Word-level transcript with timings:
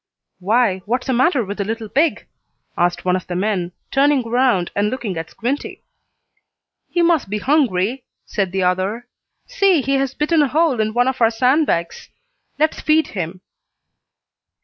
"Why, 0.39 0.79
what's 0.87 1.05
the 1.05 1.13
matter 1.13 1.45
with 1.45 1.59
the 1.59 1.63
little 1.63 1.87
pig?" 1.87 2.25
asked 2.75 3.05
one 3.05 3.15
of 3.15 3.27
the 3.27 3.35
men, 3.35 3.71
turning 3.91 4.25
around 4.27 4.71
and 4.75 4.89
looking 4.89 5.15
at 5.15 5.29
Squinty. 5.29 5.83
"He 6.89 7.03
must 7.03 7.29
be 7.29 7.37
hungry," 7.37 8.03
said 8.25 8.51
the 8.51 8.63
other. 8.63 9.05
"See, 9.45 9.81
he 9.81 9.97
has 9.97 10.15
bitten 10.15 10.41
a 10.41 10.47
hole 10.47 10.79
in 10.79 10.95
one 10.95 11.07
of 11.07 11.21
our 11.21 11.29
sand 11.29 11.67
bags. 11.67 12.09
Let's 12.57 12.81
feed 12.81 13.09
him." 13.09 13.41